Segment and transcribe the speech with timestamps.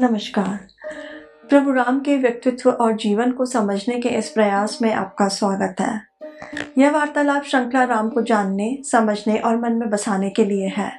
[0.00, 0.58] नमस्कार।
[1.50, 6.00] प्रभु राम के व्यक्तित्व और जीवन को समझने के इस प्रयास में आपका स्वागत है।
[6.78, 10.92] यह वार्तालाप श्रृंखला राम को जानने, समझने और मन में बसाने के लिए है।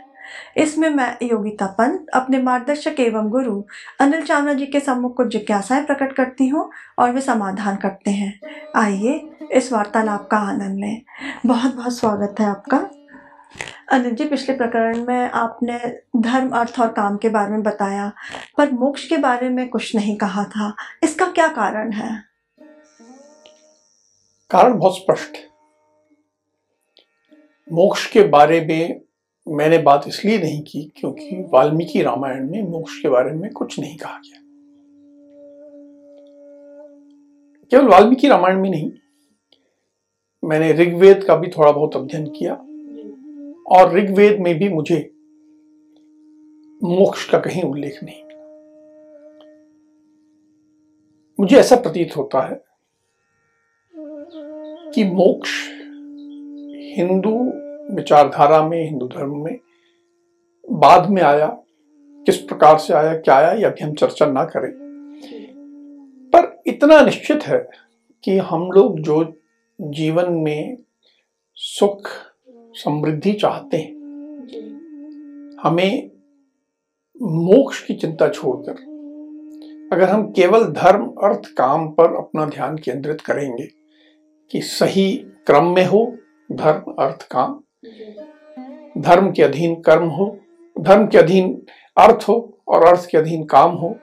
[0.58, 3.64] इसमें मैं योगिता पंत अपने मार्गदर्शक एवं गुरु,
[4.00, 8.40] अनिल चावला जी के सम्मुख कुछ जिज्ञासाएँ प्रकट करती हूँ और वे समाधान करते हैं।
[8.76, 11.02] आइए इस वार्तालाप का आनंद लें।
[11.46, 12.90] बहुत बहुत स्वागत है आपका।
[13.88, 15.78] अनिल जी, पिछले प्रकरण में आपने
[16.22, 18.12] धर्म, अर्थ और काम के बारे में बताया,
[18.58, 22.10] पर मोक्ष के बारे में कुछ नहीं कहा था। इसका क्या कारण है?
[24.52, 25.38] कारण बहुत स्पष्ट
[27.72, 29.02] मोक्ष के बारे में
[29.48, 33.98] मैंने बात इसलिए नहीं की क्योंकि वाल्मीकि रामायण में मोक्ष के बारे में कुछ नहीं
[33.98, 34.42] कहा गया।
[37.72, 38.92] केवल वाल्मीकि रामायण में नहीं,
[40.44, 42.64] मैंने ऋग्वेद का भी थोड़ा बहुत अध्ययन किया
[43.68, 45.14] और ऋग्वेद में भी मुझे
[46.84, 48.38] मोक्ष का कहीं उल्लेख नहीं मिला।
[51.40, 52.64] मुझे ऐसा प्रतीत होता है
[54.94, 55.50] कि मोक्ष
[56.98, 57.54] हिंदू
[57.96, 59.60] विचारधारा में, हिंदू धर्म में
[60.72, 61.64] बाद में आया,
[62.26, 64.72] किस प्रकार से आया, क्या आया, यह भी हम चर्चा ना करें।
[66.36, 67.70] पर इतना निश्चित है
[68.24, 69.42] कि हम लोग जो
[69.82, 70.78] जीवन में
[71.54, 72.10] सुख
[72.78, 73.96] समृद्धि चाहते हैं।
[75.64, 76.10] हमें
[77.22, 78.86] मोक्ष की चिंता छोड़कर
[79.94, 83.68] अगर हम केवल धर्म अर्थ काम पर अपना ध्यान केंद्रित करेंगे
[84.54, 85.12] कि सही
[85.48, 86.06] क्रम में हो
[86.50, 87.60] धर्म अर्थ काम।
[89.02, 90.38] धर्म के अधीन कर्म हो
[90.76, 91.52] धर्म के अधीन
[91.98, 92.38] अर्थ हो
[92.68, 93.96] और अर्थ के अधीन काम हो।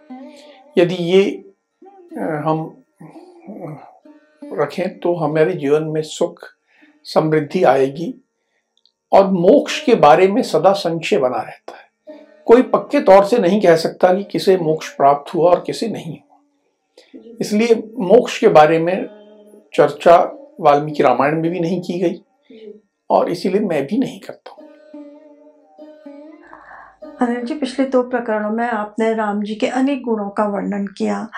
[0.76, 1.22] यदि ये
[2.44, 2.84] हम
[4.52, 6.44] रखें तो हमारे जीवन में सुख
[7.06, 8.14] समृद्धि आएगी।
[9.14, 11.82] और मोक्ष के बारे में सदा संशय बना रहता है।
[12.46, 16.12] कोई पक्के तौर से नहीं कह सकता कि किसे मोक्ष प्राप्त हुआ और किसे नहीं
[16.12, 19.06] हुआ। इसलिए मोक्ष के बारे में
[19.74, 20.16] चर्चा
[20.60, 22.20] वाल्मीकि रामायण में भी नहीं की गई
[23.10, 24.62] और इसीलिए मैं भी नहीं करता हूँ।
[27.20, 31.28] अनिल जी, पिछले दो प्रकरणों में आपने राम जी के अनेक गुणों का वर्णन किया।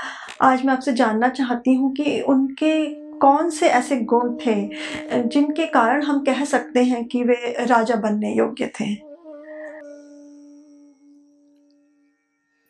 [0.43, 2.73] आज मैं आपसे जानना चाहती हूँ कि उनके
[3.21, 4.55] कौन से ऐसे गुण थे,
[5.15, 8.95] जिनके कारण हम कह सकते हैं कि वे राजा बनने योग्य थे?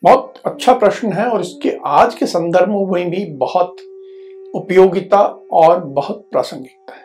[0.02, 3.76] बहुत अच्छा प्रश्न है और इसके आज के संदर्भ में भी बहुत
[4.54, 5.20] उपयोगिता
[5.52, 7.04] और बहुत प्रासंगिकता है।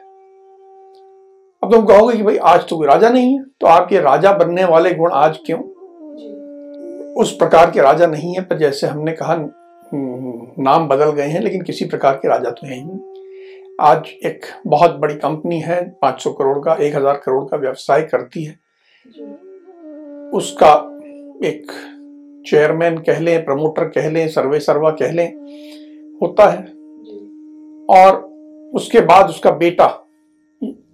[1.64, 4.66] अब तुम कहोगे कि भाई आज तो कोई राजा नहीं है तो आपके राजा बनने
[4.66, 5.60] वाले गुण आज क्यों?
[7.14, 9.36] उस प्रकार के राजा नहीं है, पर जैसे हमने कहा
[10.64, 13.11] नाम बदल गए हैं, लेकिन किसी प्रकार के राजा तो है ही। नहीं
[13.82, 18.60] आज एक बहुत बड़ी कंपनी है 500 करोड़ का 1000 करोड़ का व्यवसाय करती है।
[20.32, 20.74] उसका
[21.48, 21.72] एक
[22.50, 25.34] चेयरमैन कह लें, प्रमोटर कह लें, सर्वे सर्वा कह लें,
[26.22, 26.64] होता है।
[27.86, 28.22] और
[28.74, 30.08] उसके बाद उसका बेटा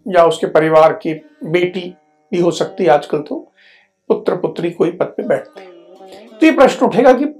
[0.08, 1.94] या उसके परिवार की बेटी
[2.31, 3.52] भी हो सकती है आजकल तो
[4.08, 5.72] पुत्र पुत्री कोई पद पे बैठते हैं।
[6.40, 7.34] तो ये प्रश्न उठेगा कि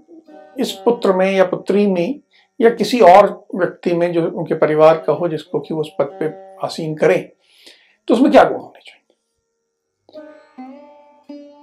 [0.60, 2.20] इस पुत्र में या पुत्री में
[2.60, 6.18] या किसी और व्यक्ति में जो उनके परिवार का हो जिसको कि वो उस पद
[6.20, 6.26] पे
[6.66, 7.30] आसीन करें
[8.08, 9.04] तो उसमें क्या गुण होने चाहिए?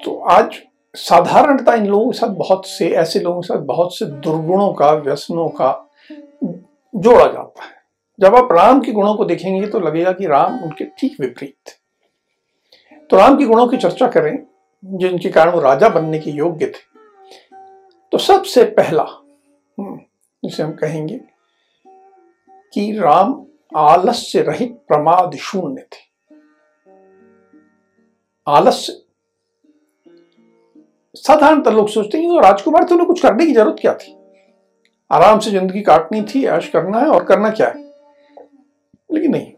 [0.04, 0.60] तो आज
[0.94, 4.92] साधारणता इन लोगों के साथ बहुत से ऐसे लोगों के साथ बहुत से दुर्गुणों का
[4.94, 5.70] व्यसनों का
[6.44, 7.72] जोड़ा जाता है।
[8.18, 11.70] जब आप राम के गुणों को देखेंगे तो लगेगा कि राम उनके ठीक विपरीत।
[13.10, 14.38] तो राम के गुणों की चर्चा करें
[14.84, 16.82] जिनके कारण वो राजा बनने के योग्य थे।
[18.12, 19.98] तो सबसे पहला हम्म,
[20.44, 21.20] जिसे हम कहेंगे
[22.72, 23.46] कि राम
[23.76, 26.34] आलस्य रहित प्रमाद शून्य थे।
[28.46, 29.00] आलस्य।
[31.14, 34.16] साधारणतः लोग सोचते हैं तो राजकुमार थे उन्हें कुछ करने की ज़रूरत क्या थी?
[35.12, 37.84] आराम से ज़िंदगी काटनी थी, ऐश करना है, और करना क्या है?
[39.12, 39.52] लेकिन नहीं।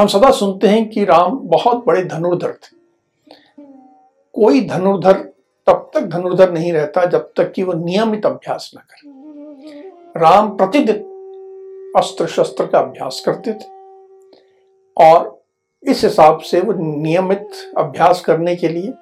[0.00, 2.76] हम सदा सुनते हैं कि राम बहुत बड़े धनुर्धर थे।
[4.32, 5.12] कोई धनुर्धर,
[5.66, 9.17] तब तक धनुर्धर नहीं रहता जब तक कि वह नियमित अभ्यास न करे।
[10.18, 11.04] राम प्रतिदिन
[11.96, 13.66] अस्त्र शस्त्र का अभ्यास करते थे।
[14.96, 15.36] और
[15.82, 17.48] इस हिसाब से वो नियमित
[17.78, 18.92] अभ्यास करने के लिए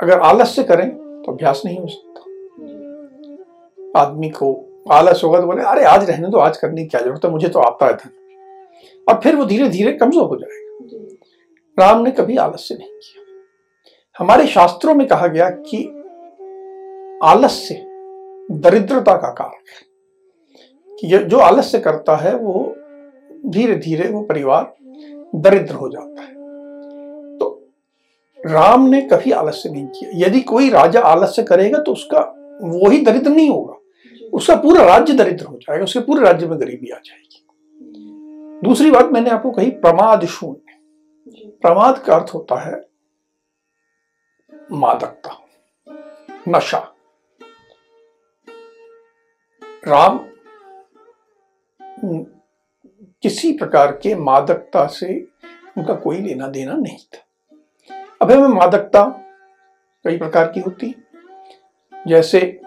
[0.00, 0.88] अगर आलस्य करें
[1.22, 2.20] तो अभ्यास नहीं हो सकता।
[4.00, 4.54] आदमी को
[4.92, 7.30] आलस होगा तो बोले अरे आज रहने दो आज करने की क्या ज़रूरत है?
[7.30, 8.10] मुझे तो आता है धन।
[9.08, 10.66] और फिर वो धीरे धीरे कमज़ोर हो जाएगा।
[11.78, 13.24] राम ने कभी आलस्य नहीं किया।
[14.16, 15.84] हमारे शास्त्रों में कहा गया कि
[17.24, 17.74] आलस्य
[18.50, 19.90] दरिद्रता का कारक है।
[21.00, 22.74] कि जो आलस्य करता है, वो
[23.46, 24.74] धीरे धीरे वो परिवार
[25.34, 26.34] दरिद्र हो जाता है।
[27.38, 27.68] तो
[28.46, 32.20] राम ने कभी आलस्य नहीं किया। यदि कोई राजा आलस्य करेगा तो उसका
[32.62, 33.74] वो ही दरिद्र नहीं होगा।
[34.32, 37.46] उसका पूरा राज्य दरिद्र हो जाएगा, उसके पूरे राज्य में गरीबी आ जाएगी।
[38.64, 40.72] दूसरी बात मैंने आपको कही, प्रमाद शून्य।
[41.62, 42.88] प्रमाद का अर्थ होता है
[44.72, 45.30] मादकता,
[46.48, 46.89] नशा।
[49.86, 50.18] राम
[53.22, 55.14] किसी प्रकार के मादकता से
[55.78, 59.04] उनका कोई लेना देना नहीं था। अब हमें मादकता
[60.04, 60.94] कई प्रकार की होती
[62.08, 62.60] जैसे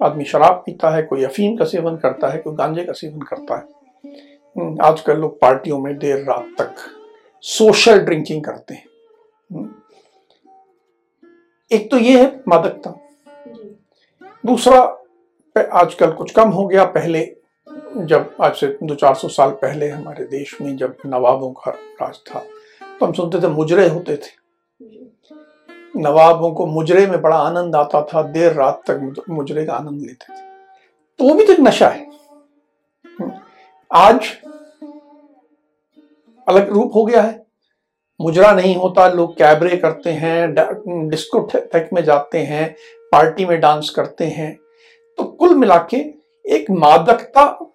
[0.00, 3.56] आदमी शराब पीता है कोई अफीम का सेवन करता है कोई गांजे का सेवन करता
[3.56, 6.74] है। आजकल लोग पार्टियों में देर रात तक
[7.44, 8.84] सोशल ड्रिंकिंग करते हैं।
[11.70, 12.90] एक तो ये है मादकता।
[14.44, 14.95] दूसरा
[15.62, 17.36] आजकल कुछ कम हो गया। पहले
[17.96, 22.18] जब आज से दो चार सौ साल पहले हमारे देश में जब नवाबों का राज
[22.26, 22.44] था
[23.00, 24.46] तो हम सुनते थे मुजरे होते थे।
[25.96, 30.32] नवाबों को मुजरे में बड़ा आनंद आता था, देर रात तक मुजरे का आनंद लेते
[30.32, 30.40] थे।
[31.18, 32.06] तो वो भी तो एक नशा है।
[33.20, 33.32] हम्म।
[33.92, 34.28] आज
[36.48, 37.46] अलग रूप हो गया है।
[38.20, 40.54] मुजरा नहीं होता, लोग कैबरे करते हैं
[41.08, 42.74] डिस्को टेक में जाते हैं,
[43.12, 44.58] पार्टी में डांस करते हैं।
[45.38, 45.96] कुल मिला के
[46.52, 47.72] एक मादकता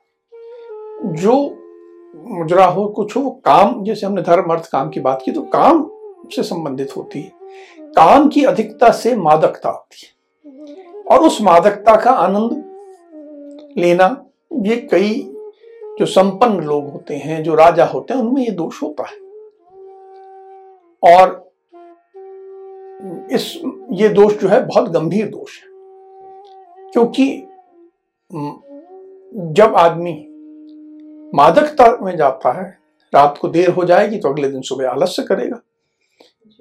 [1.06, 1.58] जो
[2.16, 5.92] मुजरा हो, कुछ हो, काम, जैसे हमने धर्म, अर्थ, काम की बात की तो काम
[6.36, 7.32] से संबंधित होती है।
[7.80, 10.22] काम की अधिकता से मादकता होती है।
[11.04, 12.64] और उस मादकता का आनंद
[13.78, 15.34] लेना, ये कई
[16.00, 19.18] जो संपन्न लोग होते हैं, जो राजा होते हैं, उनमें ये दोष होता है।
[21.18, 21.52] और
[23.32, 23.62] इस,
[23.92, 25.72] ये दोष जो है, बहुत गंभीर दोष है।
[26.92, 27.48] क्योंकि
[28.34, 30.14] जब आदमी
[31.34, 32.70] मादकता में जाता है
[33.14, 35.60] रात को देर हो जाएगी तो अगले दिन सुबह आलस्य करेगा।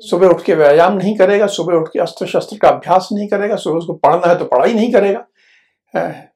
[0.03, 3.57] सुबह उठ के व्यायाम नहीं करेगा सुबह उठ के अस्त्र शस्त्र का अभ्यास नहीं करेगा
[3.57, 5.27] सुबह उसको पढ़ना है तो पढ़ाई नहीं करेगा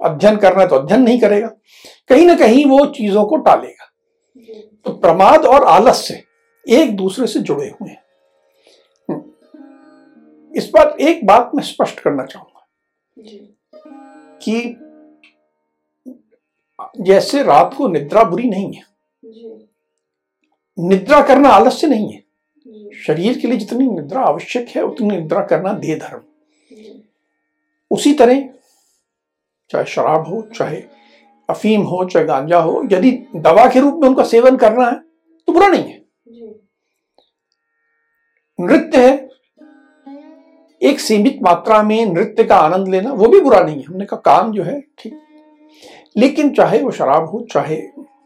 [0.03, 1.49] अध्ययन करना है तो अध्ययन नहीं करेगा।
[2.09, 3.91] कहीं ना कहीं वो चीज़ों को टालेगा।
[4.87, 6.23] तो प्रमाद और आलस्य
[6.67, 8.03] एक दूसरे से जुड़े हुए हैं।
[9.09, 9.23] हम्म।
[10.55, 12.67] इस बात एक बात मैं स्पष्ट करना चाहूँगा
[14.43, 14.77] कि
[17.01, 18.83] जैसे रात को निद्रा बुरी नहीं है।
[20.79, 22.23] निद्रा करना आलस्य नहीं है।
[23.07, 26.21] शरीर के लिए जितनी निद्रा आवश्यक है उतनी निद्रा करना दे धर्म।
[27.91, 28.49] उसी तरह
[29.71, 30.83] चाहे शराब हो चाहे
[31.49, 34.97] अफीम हो चाहे गांजा हो यदि दवा के रूप में उनका सेवन करना है
[35.49, 36.03] तो बुरा नहीं है।
[38.59, 39.29] नृत्य है।
[40.83, 44.21] एक सीमित मात्रा में नृत्य का आनंद लेना वो भी बुरा नहीं है। हमने कहा
[44.25, 45.21] काम जो है ठीक।
[46.17, 47.77] लेकिन चाहे वो शराब हो, चाहे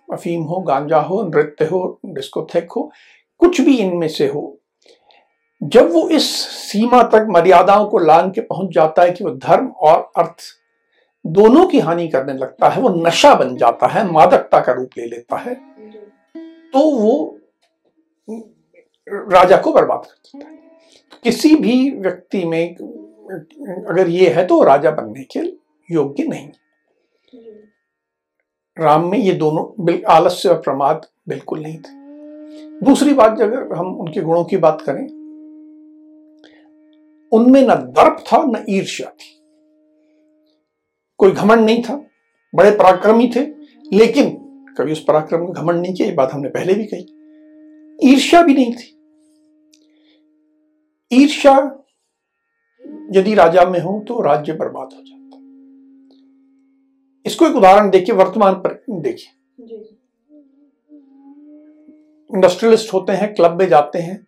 [0.08, 2.90] अफीम हो, गांजा हो, नृत्य हो, डिस्कोथेक हो,
[3.40, 4.54] कुछ भी इनमें से हो,
[5.62, 6.30] जब वो इस
[6.62, 10.42] सीमा तक मर्यादाओं को लांग के पहुँच जाता है कि वो धर्म और अर्थ
[11.24, 15.06] दोनों की हानि करने लगता है, वो नशा बन जाता है, मादकता का रूप ले
[15.06, 15.54] लेता है
[16.74, 17.38] तो वो
[19.08, 20.56] राजा को बर्बाद कर देता है।
[21.24, 25.40] किसी भी व्यक्ति में अगर ये है तो राजा बनने के
[25.88, 26.48] योग्य नहीं।
[28.80, 31.96] राम में ये दोनों आलस्य और प्रमाद बिल्कुल नहीं थे।
[32.84, 35.06] दूसरी बात अगर हम उनके गुणों की बात करें,
[37.32, 39.34] उनमें न दर्प था, न ईर्ष्या थी।
[41.18, 42.04] कोई घमंड नहीं था,
[42.54, 43.40] बड़े पराक्रमी थे,
[43.96, 44.30] लेकिन
[44.78, 48.54] कभी उस पराक्रम में घमंड नहीं किया, ये बात हमने पहले भी कही। ईर्ष्या भी
[48.54, 48.94] नहीं थी।
[51.12, 51.54] ईर्ष्या,
[53.12, 55.17] यदि राजा में हो तो राज्य बर्बाद हो जाता।
[57.28, 59.34] इसको एक उदाहरण देखिए वर्तमान पर। देखिए।
[62.30, 64.26] इंडस्ट्रियलिस्ट होते हैं क्लब में जाते हैं।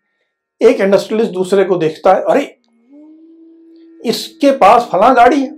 [0.61, 2.57] एक इंडस्ट्रियलिस्ट दूसरे को देखता है अरे
[4.05, 5.49] इसके पास फला गाड़ी है।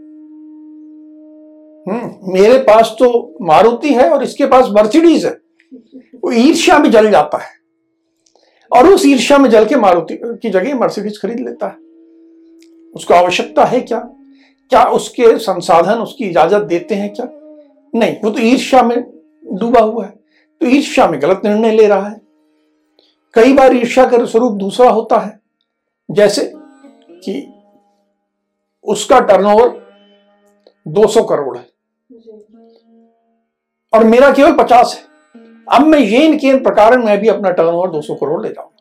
[1.89, 5.33] हम्म मेरे पास तो मारुति है और इसके पास मर्सिडीज है।
[6.25, 7.51] वो ईर्ष्या में जल जाता है।
[8.71, 11.77] और उस ईर्ष्या में जल के मारुति की जगह मर्सिडीज खरीद लेता है।
[12.95, 13.99] उसको आवश्यकता है क्या?
[14.73, 17.27] क्या उसके संसाधन, उसकी इजाज़त देते हैं क्या?
[17.95, 19.01] नहीं, वो तो ईर्ष्या में
[19.53, 20.11] डूबा हुआ है।
[20.61, 22.21] तो ईर्ष्या में गलत निर्णय ले रहा है।
[23.35, 25.41] कई बार ईर्ष्या का स्वरूप दूसरा होता है।
[26.11, 26.53] जैसे
[27.11, 27.55] कि
[28.85, 29.87] उसका टर्नओवर
[30.89, 31.67] 200 करोड़ है।
[33.95, 35.03] और मेरा केवल 50 है।
[35.73, 38.72] अब मैं ये इनके प्रकार मैं भी अपना टर्नओवर 200 करोड़ ले जाऊँगा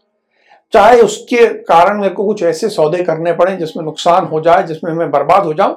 [0.73, 4.91] चाहे उसके कारण मेरे को कुछ ऐसे सौदे करने पड़े जिसमें नुकसान हो जाए, जिसमें
[4.93, 5.75] मैं बर्बाद हो जाऊँ,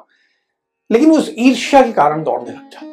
[0.91, 2.93] लेकिन उस ईर्ष्या के कारण दौड़ने लग जाते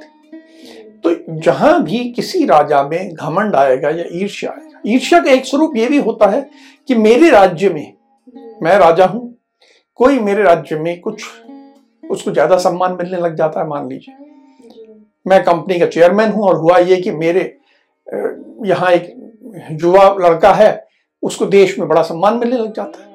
[1.03, 5.77] तो जहाँ भी किसी राजा में घमंड आएगा या ईर्ष्या आएगा, ईर्ष्या का एक स्वरूप
[5.77, 6.41] यह भी होता है
[6.87, 7.93] कि मेरे राज्य में
[8.63, 9.33] मैं राजा हूँ,
[9.99, 11.23] कोई मेरे राज्य में कुछ,
[12.03, 14.15] उसको ज़्यादा सम्मान मिलने लग जाता है, मान लीजिए।
[15.25, 17.41] मैं कंपनी का चेयरमैन हूँ और हुआ ये कि मेरे
[18.67, 19.13] यहाँ एक
[19.73, 20.71] युवा लड़का है
[21.23, 23.09] उसको देश में बड़ा सम्मान मिलने लग जाता है।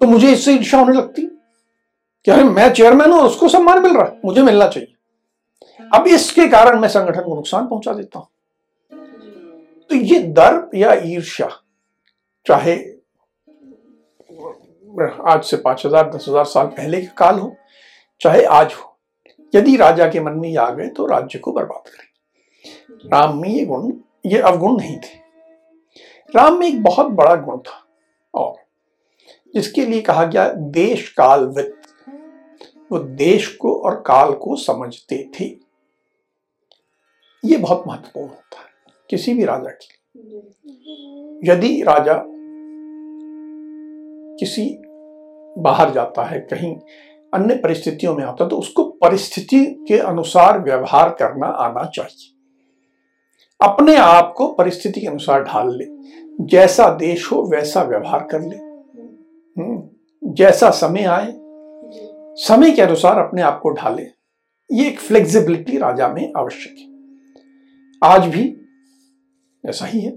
[0.00, 1.22] तो मुझे इससे ईर्षा होने लगती।
[2.26, 4.94] कि अरे मैं चेयरमैन हूँ, उसको सम्मान मिल रहा है, मुझे मिलना चाहिए।
[5.90, 8.28] अब इसके कारण मैं संगठन को नुकसान पहुँचा देता हूँ।
[9.90, 11.48] तो ये दर्प या ईर्ष्या,
[12.46, 12.76] चाहे
[15.26, 17.54] आज से पाँच हज़ार, दस हज़ार साल पहले का काल हो,
[18.20, 18.96] चाहे आज हो,
[19.54, 23.48] यदि राजा के मन में ये आ गए तो राज्य को बर्बाद करें। राम में
[23.48, 23.92] ये गुण,
[24.26, 25.16] ये अवगुण नहीं थे।
[26.36, 27.84] राम में एक बहुत बड़ा गुण था।
[28.34, 28.54] और
[29.54, 31.74] जिसके लिए कहा गया, देश काल वित्त।
[32.92, 35.44] वो देश को और काल को समझते थे।
[37.44, 38.66] ये बहुत महत्वपूर्ण होता है
[39.10, 39.96] किसी भी राजा के
[41.44, 42.22] यदि राजा
[44.38, 44.64] किसी
[45.58, 46.74] बाहर जाता है, कहीं
[47.32, 52.34] अन्य परिस्थितियों में आता है तो उसको परिस्थिति के अनुसार व्यवहार करना आना चाहिए।
[53.60, 55.84] अपने आप को परिस्थिति के अनुसार ढाल ले।
[56.40, 58.56] जैसा देश हो वैसा व्यवहार कर ले।
[59.56, 59.88] हम्म,
[60.34, 61.32] जैसा समय आए
[62.38, 64.02] समय के अनुसार अपने आप को ढाले।
[64.70, 66.86] ये एक फ्लेक्सिबिलिटी राजा में आवश्यक है।
[68.02, 68.44] आज भी
[69.64, 70.12] ऐसा ही है।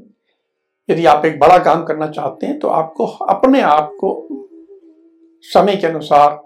[0.89, 4.27] यदि आप एक बड़ा काम करना चाहते हैं तो आपको अपने आप को
[5.43, 6.39] समय के अनुसार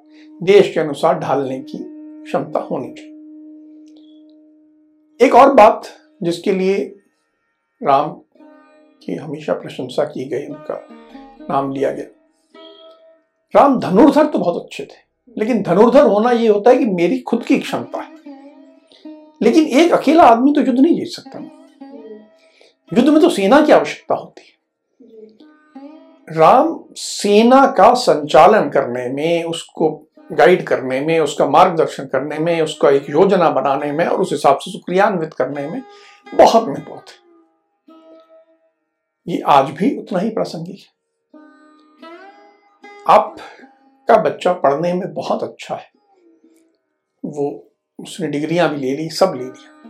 [0.44, 1.78] देश के अनुसार ढालने की
[2.24, 3.12] क्षमता होनी चाहिए।
[5.20, 5.88] एक और बात
[6.24, 6.96] जिसके लिए
[7.84, 8.12] राम
[9.04, 10.88] की हमेशा प्रशंसा की गई, उनका
[11.50, 12.06] नाम लिया गया।
[13.56, 14.98] राम धनुर्धर तो बहुत अच्छे थे,
[15.38, 18.16] लेकिन धनुर्धर होना यह होता है कि मेरी खुद की क्षमता है।
[19.42, 21.40] लेकिन एक अकेला आदमी तो युद्ध नहीं जीत सकता।
[22.98, 24.56] युद्ध में तो सेना की आवश्यकता होती है।
[26.38, 32.90] राम सेना का संचालन करने में, उसको गाइड करने में, उसका मार्गदर्शन करने में, उसका
[32.90, 35.84] एक योजना बनाने में और उस हिसाब से क्रियान्वित करने में
[36.36, 37.26] बहुत निपुण है
[39.28, 40.96] ये आज भी उतना ही प्रासंगिक है।
[43.10, 45.92] आपका बच्चा पढ़ने में बहुत अच्छा है।
[47.26, 49.82] वो, उसने डिग्रियाँ भी ले ली, सब ले लिया।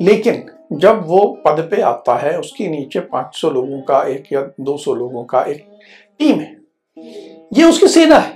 [0.00, 4.94] लेकिन जब वो पद पे आता है, उसके नीचे 500 लोगों का एक या 200
[4.94, 5.78] लोगों का एक
[6.18, 6.56] टीम है।
[7.52, 8.35] ये उसकी सेना है।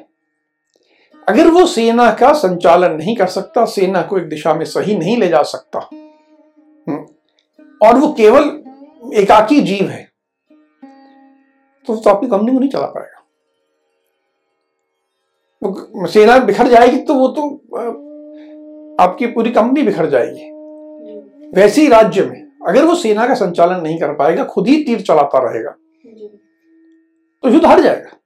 [1.30, 5.16] अगर वो सेना का संचालन नहीं कर सकता सेना को एक दिशा में सही नहीं
[5.16, 7.04] ले जा सकता हम्म,
[7.80, 8.50] और वो केवल
[9.14, 10.02] एकाकी जीव है
[11.86, 13.18] तो, तो आपकी कंपनी को नहीं चला पाएगा।
[15.62, 17.46] वो सेना बिखर जाएगी तो वो तो
[19.02, 20.50] आपकी पूरी कंपनी बिखर जाएगी।
[21.54, 25.00] वैसे ही राज्य में अगर वो सेना का संचालन नहीं कर पाएगा खुद ही तीर
[25.02, 25.70] चलाता रहेगा
[27.44, 28.16] तो युद्ध हार जाएगा।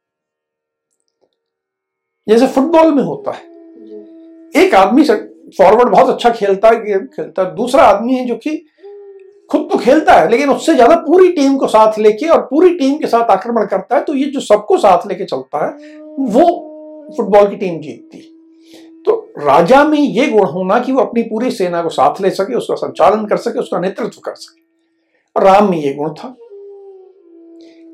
[2.26, 3.42] जैसे फुटबॉल में होता है।
[4.54, 8.56] एक आदमी फॉरवर्ड बहुत अच्छा खेलता है गेम खेलता है। दूसरा आदमी है जो कि
[9.50, 12.96] खुद तो खेलता है लेकिन उससे ज़्यादा पूरी टीम को साथ लेके और पूरी टीम
[12.98, 15.72] के साथ आक्रमण करता है तो ये जो सबको साथ लेके चलता है
[16.30, 16.46] वो
[17.16, 18.32] फुटबॉल की टीम जीतती है।
[19.06, 22.54] तो राजा में ये गुण होना कि वो अपनी पूरी सेना को साथ ले सके
[22.54, 24.62] उसका संचालन कर सके उसका नेतृत्व कर सके।
[25.36, 26.28] और राम में ये गुण था।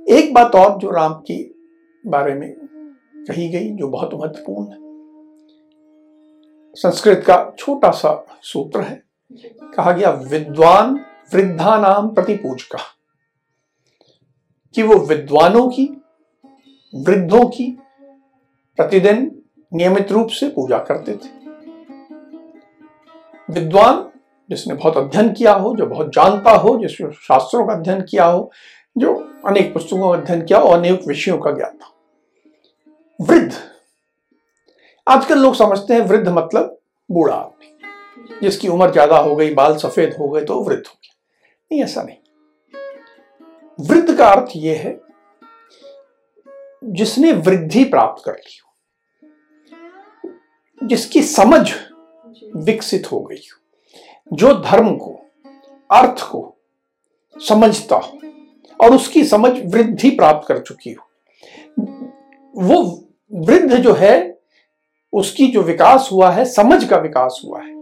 [0.07, 1.43] एक बात और जो राम की
[2.05, 2.49] बारे में
[3.29, 4.91] कही गई, जो बहुत महत्वपूर्ण है।
[6.75, 9.03] संस्कृत का छोटा सा सूत्र है।
[9.77, 11.01] कहा गया, विद्वान
[11.35, 12.79] वृद्धा नाम प्रति पूजका
[14.75, 16.03] कि वो विद्वानों की,
[16.95, 17.79] वृद्धों की
[18.77, 19.43] प्रतिदिन
[19.75, 21.41] नियमित रूप से पूजा करते थे।
[23.51, 24.11] विद्वान,
[24.51, 28.51] जिसने बहुत अध्ययन किया हो, जो बहुत जानता हो, जिसने शास्त्रों का अध्ययन किया हो,
[28.99, 29.15] जो
[29.47, 32.00] अनेक पुस्तकों का अध्ययन किया हो, अनेक विषयों का ज्ञान था।
[33.21, 33.53] वृद्ध।
[35.07, 36.79] आजकल लोग समझते हैं वृद्ध मतलब
[37.11, 41.15] बूढ़ा आदमी। जिसकी उम्र ज़्यादा हो गई, बाल सफ़ेद हो गए तो वृद्ध हो गया।
[41.71, 42.17] नहीं, ऐसा नहीं।
[43.79, 45.01] वृद्ध का अर्थ यह है,
[46.85, 48.69] जिसने वृद्धि प्राप्त कर ली हो,
[50.81, 51.71] जिसकी समझ
[52.57, 55.13] विकसित हो गई हो, जो धर्म को,
[55.91, 56.57] अर्थ को
[57.37, 58.19] समझता हो
[58.81, 61.07] और उसकी समझ वृद्धि प्राप्त कर चुकी हो,
[62.55, 62.83] वो
[63.35, 64.41] वृद्ध जो है,
[65.13, 67.81] उसकी जो विकास हुआ है, समझ का विकास हुआ है।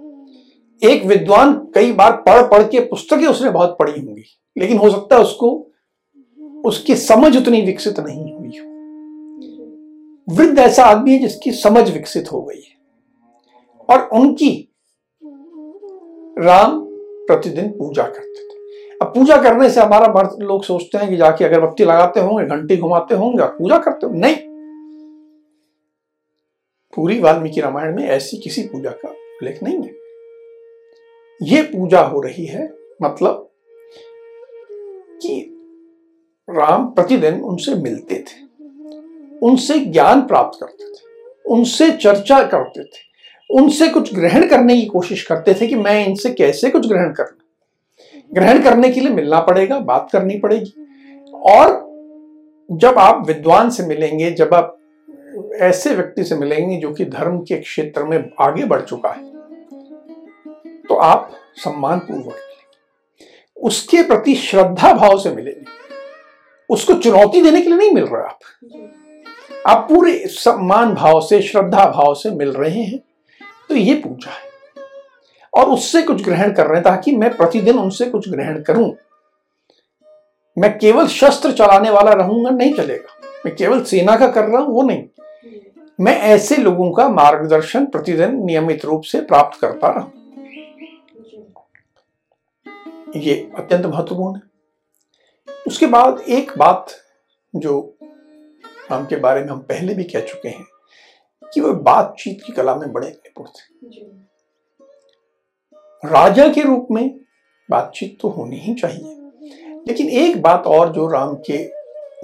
[0.85, 4.25] एक विद्वान कई बार पढ़ पढ़ के पुस्तकें उसने बहुत पढ़ी होंगी,
[4.59, 5.71] लेकिन हो सकता है उसको,
[6.65, 8.69] उसकी समझ उतनी विकसित नहीं हुई हो।
[10.35, 12.79] वृद्ध ऐसा आदमी है जिसकी समझ विकसित हो गई है।
[13.91, 14.75] और उनकी
[16.39, 16.81] राम
[17.27, 18.59] प्रतिदिन पूजा करते थे।
[19.03, 23.15] अब पूजा करने से हमारा लोग सोचते हैं कि जाके अगरबत्ती लगाते होंगे, घंटी घुमाते
[23.15, 24.37] होंगे पूजा करते होंगे। नहीं
[26.99, 29.97] पूरी वाल्मीकि रामायण में ऐसी किसी पूजा का उल्लेख नहीं है।
[31.41, 32.69] ये पूजा हो रही है
[33.03, 33.49] मतलब
[35.23, 35.35] कि
[36.49, 38.47] राम प्रतिदिन उनसे मिलते थे,
[39.43, 41.07] उनसे ज्ञान प्राप्त करते थे,
[41.47, 43.07] उनसे चर्चा करते थे,
[43.51, 47.37] उनसे कुछ ग्रहण करने की कोशिश करते थे कि मैं इनसे कैसे कुछ ग्रहण कर
[48.33, 50.73] ग्रहण करने के लिए मिलना पड़ेगा, बात करनी पड़ेगी।
[51.53, 51.87] और
[52.71, 54.78] जब आप विद्वान से मिलेंगे, जब आप
[55.55, 59.25] ऐसे व्यक्ति से मिलेंगे जो कि धर्म के क्षेत्र में आगे बढ़ चुका है।
[60.89, 62.37] तो आप सम्मान पूर्वक
[63.57, 65.65] उसके प्रति श्रद्धा भाव से मिलेंगे।
[66.71, 68.39] उसको चुनौती देने के लिए नहीं मिल रहे आप।
[69.67, 72.99] आप पूरे सम्मान भाव से, श्रद्धा भाव से मिल रहे हैं।
[73.69, 74.49] तो ये पूजा है।
[75.55, 78.97] और उससे कुछ ग्रहण कर रहे हैं ताकि मैं प्रतिदिन उनसे कुछ ग्रहण करूँ।
[80.59, 84.75] मैं केवल शस्त्र चलाने वाला रहूँगा, नहीं चलेगा। मैं केवल सेना का कर रहा हूँ,
[84.75, 85.05] वो नहीं।
[86.01, 90.11] मैं ऐसे लोगों का मार्गदर्शन प्रतिदिन नियमित रूप से प्राप्त करता रहा।
[93.17, 94.43] ये अत्यंत महत्वपूर्ण है।
[95.67, 96.93] उसके बाद एक बात
[97.57, 97.97] जो
[98.91, 100.65] राम के बारे में हम पहले भी कह चुके हैं
[101.55, 103.89] कि वह बातचीत की कला में बड़े निपुण थे।
[106.05, 107.21] राजा के रूप में
[107.71, 109.15] बातचीत तो होनी ही चाहिए।
[109.89, 111.65] लेकिन एक बात और जो राम के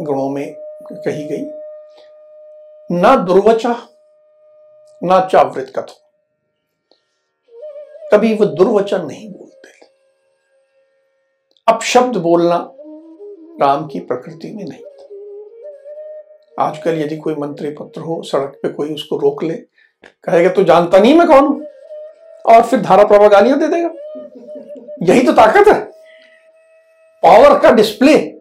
[0.04, 0.54] गुणों में
[0.93, 1.63] कही गई
[2.93, 3.88] ना दुर्वचा,
[5.03, 6.00] ना चावृत कथो
[8.12, 9.69] कभी वह दुर्वचन नहीं बोलते।
[11.69, 12.57] अब शब्द बोलना
[13.61, 15.05] राम की प्रकृति में नहीं। था
[16.64, 19.55] आजकल यदि कोई मंत्री पत्र हो, सड़क पे कोई उसको रोक ले,
[20.25, 21.64] कहेगा तो जानता नहीं मैं कौन हूँ?
[22.45, 23.91] और फिर धारा प्रभा गालियाँ दे देगा।
[25.03, 25.81] यही तो ताकत है।
[27.23, 28.34] पावर का डिस्प्ले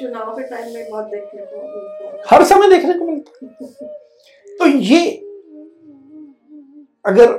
[0.00, 3.46] चुनाव के टाइम में बहुत देखने को हर समय देखने को मिलता
[4.58, 5.10] तो ये
[7.06, 7.32] अगर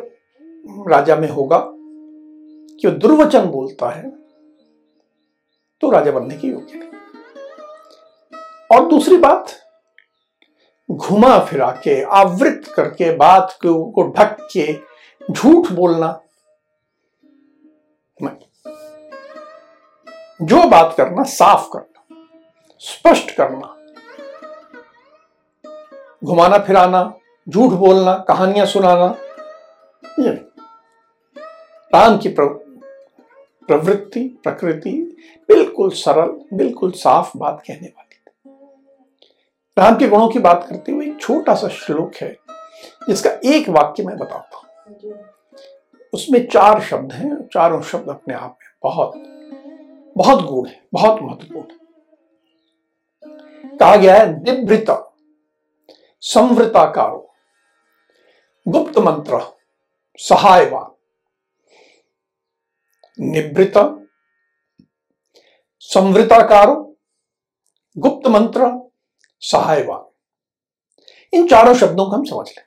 [0.92, 1.58] राजा में होगा
[2.80, 4.10] कि वो दुर्वचन बोलता है
[5.82, 6.90] तो राजा बनने की योग्य नहीं
[8.72, 9.52] और दूसरी बात,
[10.92, 14.74] घुमा फिरा के, आवृत करके, बात को ढक के,
[15.34, 16.22] झूठ बोलना।
[20.42, 21.97] जो बात करना, साफ़ करना।
[22.82, 23.74] स्पष्ट करना।
[26.24, 27.02] घुमाना फिराना
[27.48, 29.16] झूठ बोलना कहानियाँ सुनाना
[30.20, 30.32] ये
[31.94, 34.92] राम की प्रवृत्ति प्रकृति
[35.50, 38.32] बिल्कुल सरल बिल्कुल साफ़ बात कहने वाली थी।
[39.78, 42.36] राम के गुणों की बात करते हुए एक छोटा सा श्लोक है
[43.10, 44.66] जिसका एक वाक्य मैं बताता हूँ।
[46.14, 49.14] उसमें चार शब्द हैं चारों शब्द अपने आप में बहुत
[50.16, 51.86] बहुत गुण है बहुत महत्वपूर्ण
[53.80, 54.86] कहा गया है दिभृत
[56.22, 57.36] संवृताकारो
[58.68, 59.40] गुप्त मंत्र
[60.20, 60.92] सहायवान
[63.20, 63.74] निवृत
[65.80, 66.98] संवृताकारो
[67.98, 68.90] गुप्त मंत्र
[69.42, 70.04] सहायवान
[71.34, 72.66] इन चारों शब्दों को हम समझ लें।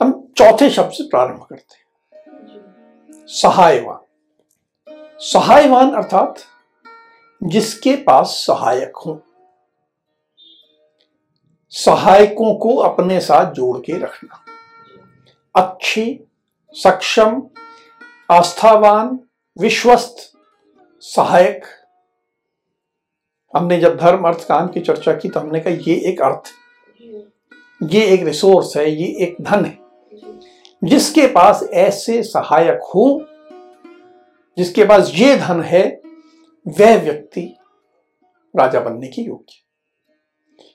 [0.00, 4.00] हम चौथे शब्द से प्रारंभ करते हैं। सहायवान
[5.20, 6.38] सहायवान अर्थात
[7.44, 9.22] जिसके पास सहायक हो।
[11.70, 14.44] सहायकों को अपने साथ जोड़ के रखना।
[15.56, 16.20] अच्छी,
[16.72, 17.42] सक्षम,
[18.30, 19.20] आस्थावान,
[19.58, 20.32] विश्वस्त,
[21.00, 21.64] सहायक।
[23.56, 26.42] हमने जब धर्म, अर्थ, काम की चर्चा की तो हमने कहा, ये एक अर्थ
[27.82, 29.78] ये एक रिसोर्स है, ये एक धन है।
[30.84, 33.24] जिसके पास ऐसे सहायक हो,
[34.58, 36.03] जिसके पास ये धन है
[36.66, 37.42] वह व्यक्ति
[38.54, 39.54] राजा बनने की योग्य।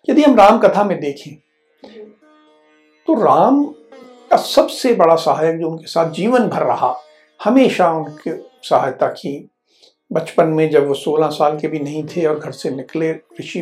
[0.09, 1.33] यदि हम राम कथा में देखें
[3.07, 3.63] तो राम
[4.31, 6.95] का सबसे बड़ा सहायक जो उनके साथ जीवन भर रहा,
[7.39, 8.31] हमेशा उनकी
[8.63, 9.49] सहायता की।
[10.11, 13.61] बचपन में जब वो सोलह साल के भी नहीं थे और घर से निकले ऋषि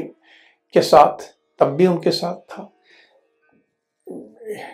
[0.74, 1.18] के साथ,
[1.60, 2.70] तब भी उनके साथ था।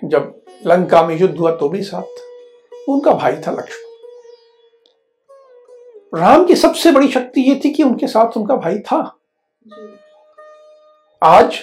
[0.04, 3.93] जब लंका में युद्ध हुआ तो भी साथ। उनका भाई था लक्ष्मण।
[6.16, 9.18] राम की सबसे बड़ी शक्ति ये थी कि उनके साथ उनका भाई था।
[11.24, 11.60] आज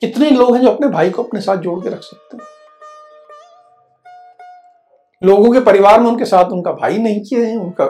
[0.00, 2.44] कितने लोग हैं जो अपने भाई को अपने साथ जोड़ के रख सकते हैं?
[5.24, 7.86] लोगों के परिवार में उनके साथ उनका भाई नहीं किए हैं उनका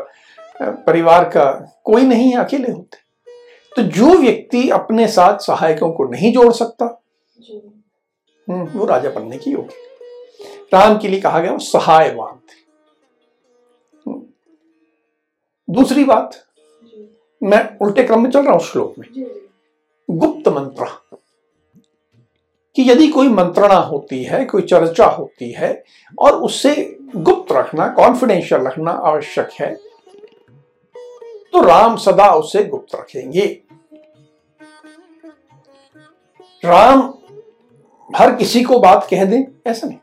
[0.62, 1.50] परिवार का
[1.84, 2.98] कोई नहीं है अकेले होते।
[3.76, 7.02] तो जो व्यक्ति अपने साथ सहायकों को नहीं जोड़ सकता
[8.50, 9.74] हम्म, वो राजा बनने की योग्य।
[10.74, 12.40] राम के लिए कहा गया वो सहायवान।
[15.68, 16.36] दूसरी बात
[17.42, 19.06] मैं उल्टे क्रम में चल रहा हूँ श्लोक में।
[20.08, 20.86] गुप्त मंत्र।
[22.76, 25.72] कि यदि कोई मंत्रणा होती है कोई चर्चा होती है
[26.18, 26.74] और उससे
[27.16, 29.74] गुप्त रखना कॉन्फिडेंशियल रखना आवश्यक है
[31.52, 33.46] तो राम सदा उसे गुप्त रखेंगे।
[36.64, 37.14] राम
[38.10, 39.98] हर किसी को बात कह दें ऐसा नहीं।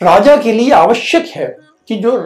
[0.00, 2.16] राजा के लिए आवश्यक है कि जो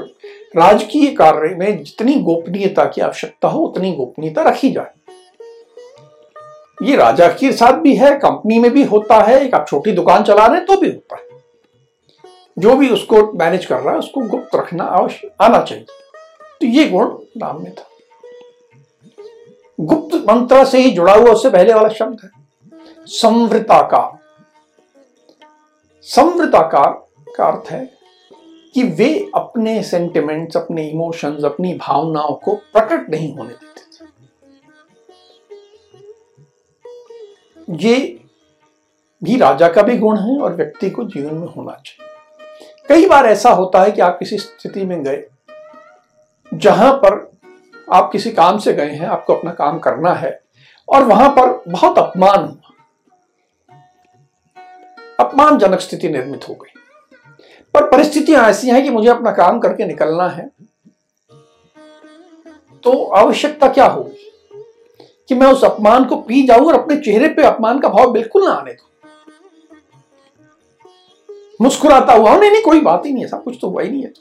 [0.56, 4.90] राजकीय कार्य में जितनी गोपनीयता की आवश्यकता हो, उतनी गोपनीयता रखी जाए।
[6.82, 10.22] ये राजा के साथ भी है, कंपनी में भी होता है, एक आप छोटी दुकान
[10.22, 11.22] चला रहे हैं तो भी होता है।
[12.58, 15.84] जो भी उसको मैनेज कर रहा है, उसको गुप्त रखना आवश्यक आना चाहिए।
[16.60, 17.06] तो ये गुण
[17.42, 17.88] राम में था।
[19.80, 22.30] गुप्त मंत्र से ही जुड़ा हुआ उससे पहले वाला शब्द है।
[23.06, 24.18] संवृताकार।
[26.02, 28.01] संवृताकार का अर्थ है
[28.74, 34.10] कि वे अपने सेंटिमेंट्स अपने इमोशंस अपनी भावनाओं को प्रकट नहीं होने देते थे।
[37.78, 38.18] ये
[39.22, 42.10] भी राजा का भी गुण है और व्यक्ति को जीवन में होना चाहिए।
[42.88, 45.24] कई बार ऐसा होता है कि आप किसी स्थिति में गए,
[46.52, 47.30] जहाँ पर
[47.92, 50.40] आप किसी काम से गए हैं, आपको अपना काम करना है,
[50.88, 52.58] और वहाँ पर बहुत अपमान
[55.20, 56.80] अपमानजनक स्थिति निर्मित हो गई।
[57.74, 60.50] पर परिस्थितियाँ ऐसी हैं कि मुझे अपना काम करके निकलना है।
[62.82, 64.28] तो आवश्यकता क्या होगी?
[65.28, 68.44] कि मैं उस अपमान को पी जाऊँ और अपने चेहरे पे अपमान का भाव बिल्कुल
[68.44, 68.88] ना आने दू।
[71.60, 74.02] मुस्कुराता हुआ, नहीं नहीं, कोई बात ही नहीं है, सब कुछ तो हुआ ही नहीं
[74.02, 74.12] है।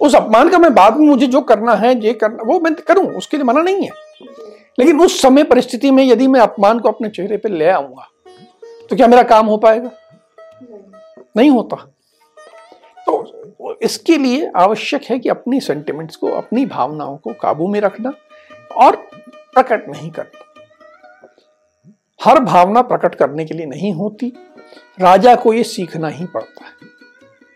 [0.00, 3.06] उस अपमान का मैं बाद में, मुझे जो करना है, ये करना, वो मैं करूँ,
[3.06, 3.90] उसके लिए मना नहीं है।
[4.78, 8.08] लेकिन उस समय परिस्थिति में यदि मैं अपमान को अपने चेहरे पर ले आऊँगा
[8.90, 9.90] तो क्या मेरा काम हो पाएगा?
[11.36, 11.94] नहीं होता।
[13.06, 18.12] तो इसके लिए आवश्यक है कि अपनी सेंटिमेंट्स को, अपनी भावनाओं को काबू में रखना
[18.76, 18.96] और
[19.54, 20.40] प्रकट नहीं करना।
[22.24, 24.32] हर भावना प्रकट करने के लिए नहीं होती।
[25.00, 26.72] राजा को यह सीखना ही पड़ता है।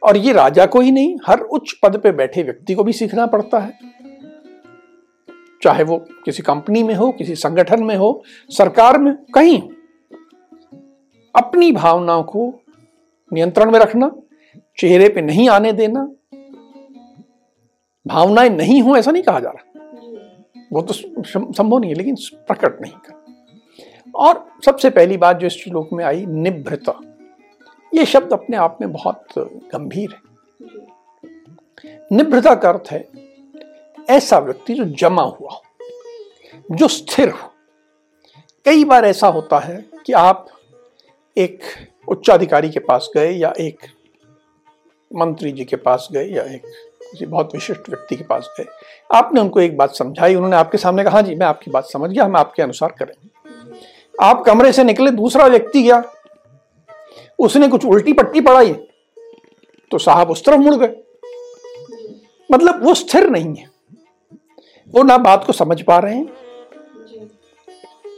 [0.03, 3.27] और ये राजा को ही नहीं, हर उच्च पद पे बैठे व्यक्ति को भी सीखना
[3.27, 3.79] पड़ता है।
[5.62, 9.62] चाहे वो किसी कंपनी में हो, किसी संगठन में हो, सरकार में, कहीं।
[11.37, 12.61] अपनी भावनाओं को
[13.33, 14.11] नियंत्रण में रखना,
[14.79, 16.03] चेहरे पे नहीं आने देना,
[18.07, 19.64] भावनाएँ नहीं हो, ऐसा नहीं कहा जा रहा।
[20.73, 23.17] वो तो संभव नहीं है, लेकिन प्रकट नहीं कर
[24.14, 27.01] और सबसे पहली बात जो इस श्लोक में आई, निभृता।
[27.93, 30.21] ये शब्द अपने आप में बहुत गंभीर है।
[32.12, 33.09] निभृता का अर्थ है,
[34.11, 35.62] ऐसा व्यक्ति जो जमा हुआ हो,
[36.71, 37.51] जो स्थिर हो।
[38.67, 40.47] कई बार ऐसा होता है कि आप
[41.37, 41.61] एक
[42.09, 43.87] उच्चाधिकारी के पास गए या एक
[45.11, 46.62] मंत्री जी के पास गए या एक
[47.03, 48.66] किसी बहुत विशिष्ट व्यक्ति के पास गए।
[49.11, 52.25] आपने उनको एक बात समझाई, उन्होंने आपके सामने कहा, जी, मैं आपकी बात समझ गया,
[52.25, 53.37] हम आपके अनुसार करेंगे
[54.14, 56.03] आप कमरे से निकले, दूसरा व्यक्ति गया।
[57.38, 58.73] उसने कुछ उल्टी पट्टी पढ़ाई
[59.90, 60.97] तो साहब उस तरफ़ मुड़ गए।
[62.51, 63.66] मतलब वो स्थिर नहीं है।
[64.88, 66.27] वो ना बात को समझ पा रहे हैं।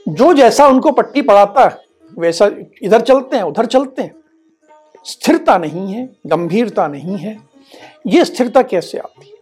[0.08, 2.50] जो जैसा उनको पट्टी पढ़ाता है वैसा
[2.82, 4.14] इधर चलते हैं, उधर चलते हैं।
[5.06, 7.36] स्थिरता नहीं है, गंभीरता नहीं है।
[8.06, 9.38] ये स्थिरता कैसे आती है?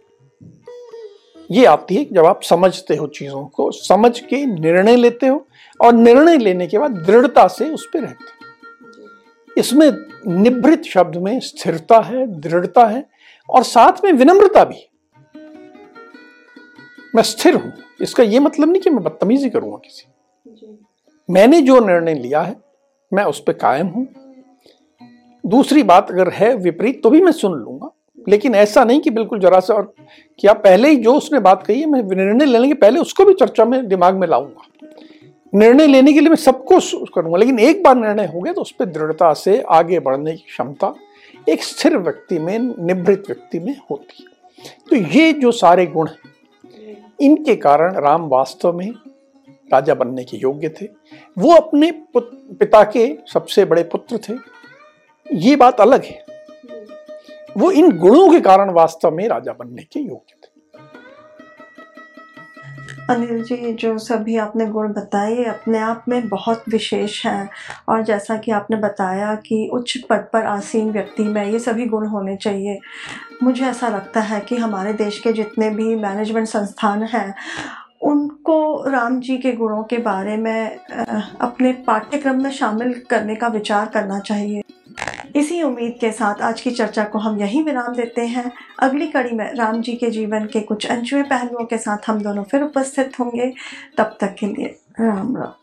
[1.49, 5.45] ये आती है जब आप समझते हो चीज़ों को, समझ के निर्णय लेते हो
[5.79, 9.91] और निर्णय लेने के बाद दृढ़ता से उस पर रहते हो। इसमें
[10.27, 13.03] निभृत शब्द में स्थिरता है, दृढ़ता है
[13.49, 14.85] और साथ में विनम्रता भी
[17.15, 20.05] मैं स्थिर हूँ, इसका यह मतलब नहीं कि मैं बदतमीजी करूँगा किसी
[21.29, 22.55] मैंने जो निर्णय लिया है,
[23.11, 24.07] मैं उस पर कायम हूँ।
[25.43, 27.89] दूसरी बात अगर है विपरीत तो भी मैं सुन लूँगा।
[28.27, 29.93] लेकिन ऐसा नहीं कि बिल्कुल जरा सा और
[30.39, 33.33] क्या पहले ही जो उसने बात कही है, मैं निर्णय लेने के पहले उसको भी
[33.33, 34.67] चर्चा में दिमाग में लाऊँगा।
[35.53, 38.71] निर्णय लेने के लिए मैं सबको करूँगा, लेकिन एक बार निर्णय हो गया तो उस
[38.71, 40.93] पर दृढ़ता से आगे बढ़ने की क्षमता
[41.49, 46.33] एक स्थिर व्यक्ति में, निभृत व्यक्ति में होती है। तो ये जो सारे गुण हैं,
[47.19, 48.91] इनके कारण राम वास्तव में
[49.73, 50.87] राजा बनने के योग्य थे।
[51.37, 54.33] वो अपने पिता के सबसे बड़े पुत्र थे।
[55.33, 56.25] ये बात अलग है।
[57.57, 60.49] वो इन गुणों के कारण वास्तव में राजा बनने के योग्य थे।
[63.09, 67.49] अनिल जी, जो सभी आपने गुण बताए अपने आप में बहुत विशेष हैं।
[67.89, 72.07] और जैसा कि आपने बताया कि उच्च पद पर आसीन व्यक्ति में ये सभी गुण
[72.07, 72.79] होने चाहिए।
[73.43, 77.35] मुझे ऐसा लगता है कि हमारे देश के जितने भी मैनेजमेंट संस्थान हैं
[78.01, 80.77] उनको राम जी के गुणों के बारे में
[81.41, 84.63] अपने पाठ्यक्रम में शामिल करने का विचार करना चाहिए।
[85.35, 89.31] इसी उम्मीद के साथ आज की चर्चा को हम यहीं विराम देते हैं। अगली कड़ी
[89.31, 93.19] में राम जी के जीवन के कुछ अनछुए पहलुओं के साथ हम दोनों फिर उपस्थित
[93.19, 93.53] होंगे।
[93.97, 95.58] तब तक के लिए राम राम।